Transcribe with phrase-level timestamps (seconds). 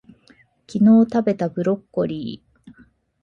[0.67, 2.73] 昨日たべたブロッコリー